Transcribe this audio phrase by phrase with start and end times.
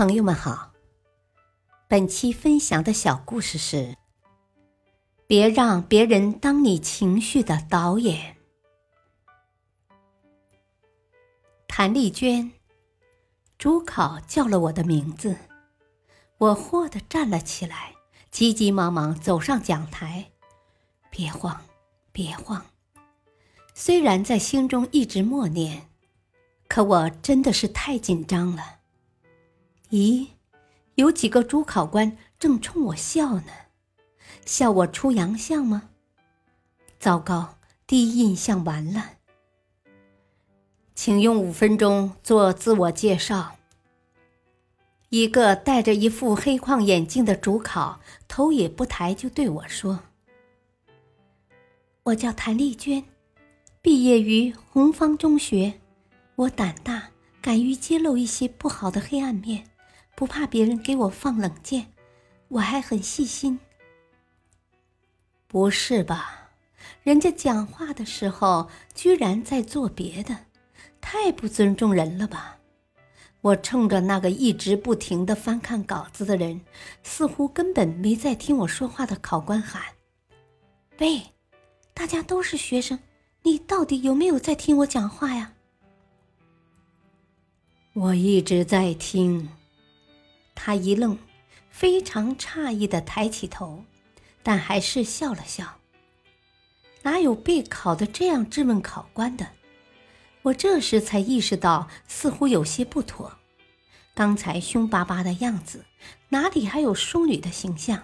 [0.00, 0.72] 朋友们好，
[1.86, 3.98] 本期分享的小故事是：
[5.26, 8.38] 别让别人当你情绪的导演。
[11.68, 12.50] 谭丽娟，
[13.58, 15.36] 主考叫了我的名字，
[16.38, 17.94] 我霍地站了起来，
[18.30, 20.30] 急急忙忙走上讲台。
[21.10, 21.60] 别慌，
[22.10, 22.64] 别慌。
[23.74, 25.90] 虽然在心中一直默念，
[26.68, 28.79] 可我真的是太紧张了。
[29.90, 30.28] 咦，
[30.94, 33.52] 有几个主考官正冲我笑呢，
[34.46, 35.90] 笑我出洋相吗？
[37.00, 37.58] 糟糕，
[37.88, 39.14] 第一印象完了。
[40.94, 43.56] 请用五分钟做自我介绍。
[45.08, 47.98] 一个戴着一副黑框眼镜的主考
[48.28, 49.98] 头也不抬就对我说
[52.04, 53.02] ：“我叫谭丽娟，
[53.82, 55.80] 毕业于红方中学。
[56.36, 57.10] 我胆大，
[57.42, 59.64] 敢于揭露一些不好的黑暗面。”
[60.20, 61.94] 不怕别人给我放冷箭，
[62.48, 63.58] 我还很细心。
[65.46, 66.50] 不是吧？
[67.02, 70.36] 人家讲话的时候居然在做别的，
[71.00, 72.58] 太不尊重人了吧？
[73.40, 76.60] 我冲着那个一直不停的翻看稿子的人，
[77.02, 79.82] 似乎根本没在听我说话的考官喊
[81.00, 81.22] ：“喂，
[81.94, 82.98] 大家都是学生，
[83.44, 85.54] 你到底有没有在听我讲话呀？”
[87.94, 89.48] 我一直在听。
[90.62, 91.16] 他一愣，
[91.70, 93.82] 非常诧异的抬起头，
[94.42, 95.78] 但还是笑了笑。
[97.00, 99.52] 哪有备考的这样质问考官的？
[100.42, 103.38] 我这时才意识到，似乎有些不妥。
[104.12, 105.86] 刚才凶巴巴的样子，
[106.28, 108.02] 哪里还有淑女的形象？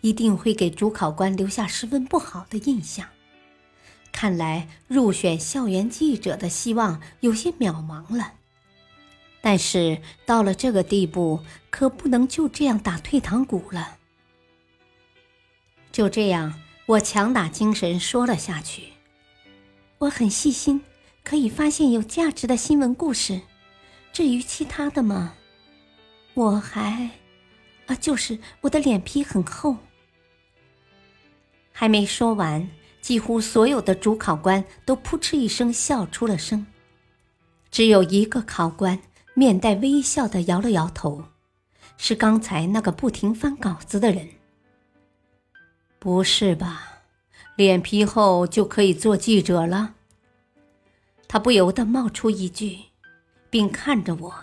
[0.00, 3.06] 一定会给主考官留下十分不好的印象。
[4.10, 8.39] 看来入选校园记者的希望有些渺茫了。
[9.40, 13.96] 但是到了这个地步，可不能就这样打退堂鼓了。
[15.90, 18.92] 就这样，我强打精神说了下去。
[19.98, 20.82] 我很细心，
[21.24, 23.40] 可以发现有价值的新闻故事。
[24.12, 25.34] 至于其他的嘛，
[26.34, 27.10] 我还……
[27.86, 29.76] 啊，就是我的脸皮很厚。
[31.72, 32.68] 还没说完，
[33.00, 36.66] 几乎所有的主考官都扑哧一声笑出了声，
[37.70, 39.00] 只有一个考官。
[39.34, 41.24] 面带微笑的摇了摇头，
[41.96, 44.28] 是刚才那个不停翻稿子的人。
[45.98, 46.86] 不是吧？
[47.56, 49.94] 脸皮厚就可以做记者了？
[51.28, 52.78] 他不由得冒出一句，
[53.50, 54.34] 并看着我，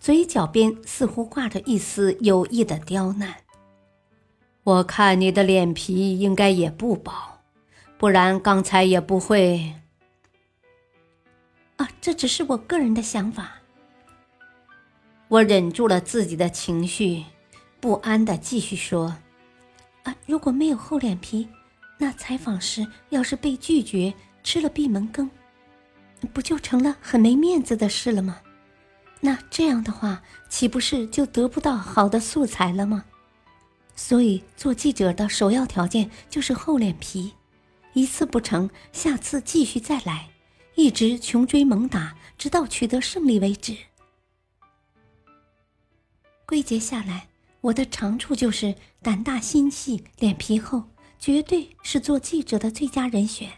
[0.00, 3.36] 嘴角边似乎挂着一丝有意的刁难。
[4.64, 7.40] 我看你的脸皮应该也不薄，
[7.98, 9.74] 不然刚才也不会……
[11.76, 13.57] 啊，这只是我个人的想法。
[15.28, 17.22] 我忍住了自己的情绪，
[17.80, 19.14] 不安的继续说
[20.04, 21.46] ：“啊，如果没有厚脸皮，
[21.98, 25.30] 那采访时要是被拒绝，吃了闭门羹，
[26.32, 28.40] 不就成了很没面子的事了吗？
[29.20, 33.04] 那这样的话，岂不是就得不到好的素材了吗？
[33.94, 37.34] 所以，做记者的首要条件就是厚脸皮，
[37.92, 40.30] 一次不成，下次继续再来，
[40.74, 43.76] 一直穷追猛打，直到取得胜利为止。”
[46.48, 47.28] 归结下来，
[47.60, 50.84] 我的长处就是胆大心细、脸皮厚，
[51.18, 53.50] 绝对是做记者的最佳人选。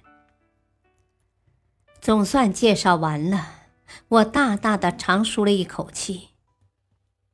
[2.01, 3.69] 总算介绍完了，
[4.09, 6.31] 我大大的长舒了一口气。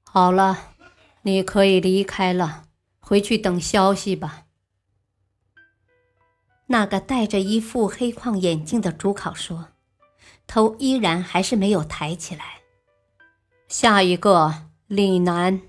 [0.04, 0.74] 好了，
[1.22, 2.64] 你可以离开了，
[3.00, 4.44] 回去等消息吧。
[6.66, 9.68] 那个戴着一副黑框眼镜的主考说，
[10.46, 12.60] 头依然还是没有抬起来。
[13.68, 14.66] 下一个。
[14.88, 15.62] 李楠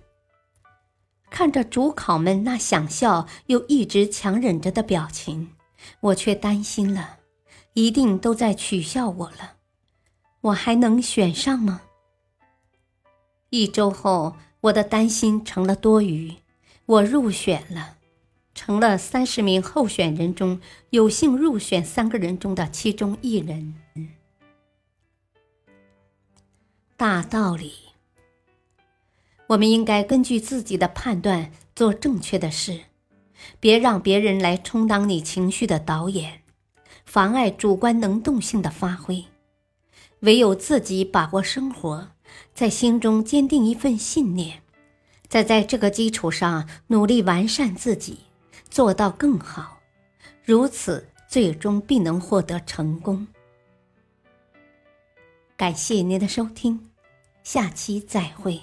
[1.31, 5.53] 看着主考们那想笑又一直强忍着的表情，
[6.01, 7.17] 我却担心了，
[7.73, 9.55] 一定都在取笑我了。
[10.41, 11.81] 我还能选上吗？
[13.49, 16.35] 一周后，我的担心成了多余，
[16.85, 17.97] 我入选了，
[18.53, 20.61] 成了三十名候选人中
[20.91, 23.73] 有幸入选三个人中的其中一人。
[26.95, 27.86] 大道理。
[29.47, 32.81] 我们应该根据自己的判断做正确的事，
[33.59, 36.41] 别让别人来充当你情绪的导演，
[37.05, 39.23] 妨碍主观能动性的发挥。
[40.21, 42.09] 唯有自己把握生活，
[42.53, 44.63] 在心中坚定一份信念，
[45.29, 48.19] 再在这个基础上努力完善自己，
[48.69, 49.77] 做到更好，
[50.43, 53.27] 如此最终必能获得成功。
[55.55, 56.89] 感谢您的收听，
[57.43, 58.59] 下期再会。